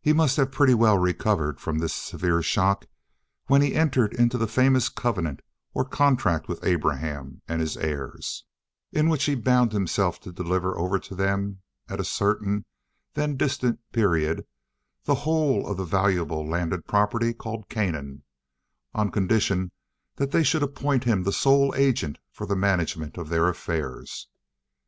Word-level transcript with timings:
He 0.00 0.12
must 0.12 0.36
have 0.36 0.52
pretty 0.52 0.74
well 0.74 0.96
recovered 0.96 1.58
from 1.58 1.80
this 1.80 1.92
severe 1.92 2.40
shock 2.40 2.86
when 3.48 3.62
he 3.62 3.74
entered 3.74 4.14
into 4.14 4.38
the 4.38 4.46
famous 4.46 4.88
covenant 4.88 5.42
or 5.74 5.84
contract 5.84 6.46
with 6.46 6.62
Abraham 6.64 7.42
and 7.48 7.60
his 7.60 7.76
heirs, 7.76 8.44
by 8.94 9.02
which 9.02 9.24
he 9.24 9.34
bound 9.34 9.72
himself 9.72 10.20
to 10.20 10.30
deliver 10.30 10.78
over 10.78 11.00
to 11.00 11.16
them 11.16 11.62
at 11.88 11.98
a 11.98 12.04
certain, 12.04 12.64
then 13.14 13.36
distant, 13.36 13.80
period, 13.90 14.46
the 15.02 15.16
whole 15.26 15.66
of 15.66 15.78
the 15.78 15.84
valuable 15.84 16.48
landed 16.48 16.86
property 16.86 17.34
called 17.34 17.68
Canaan, 17.68 18.22
on 18.94 19.10
condition 19.10 19.72
that 20.14 20.30
they 20.30 20.44
should 20.44 20.62
appoint 20.62 21.02
him 21.02 21.24
the 21.24 21.32
sole 21.32 21.74
agent 21.76 22.18
for 22.30 22.46
the 22.46 22.54
management 22.54 23.16
of 23.18 23.30
their 23.30 23.48
affairs. 23.48 24.28